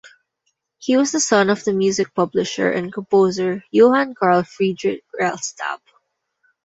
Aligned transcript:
He 0.79 0.97
was 0.97 1.11
the 1.11 1.19
son 1.19 1.51
of 1.51 1.63
the 1.63 1.73
music 1.73 2.15
publisher 2.15 2.71
and 2.71 2.91
composer 2.91 3.63
Johann 3.69 4.15
Carl 4.15 4.41
Friedrich 4.41 5.03
Rellstab. 5.13 5.77